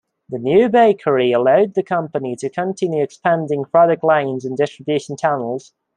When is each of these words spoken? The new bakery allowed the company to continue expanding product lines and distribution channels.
The 0.29 0.39
new 0.39 0.67
bakery 0.67 1.31
allowed 1.31 1.75
the 1.75 1.83
company 1.83 2.35
to 2.37 2.49
continue 2.49 3.03
expanding 3.03 3.65
product 3.65 4.03
lines 4.03 4.45
and 4.45 4.57
distribution 4.57 5.15
channels. 5.15 5.73